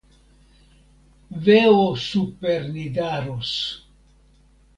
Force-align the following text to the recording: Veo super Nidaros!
Veo 1.45 1.83
super 1.95 2.59
Nidaros! 2.73 3.53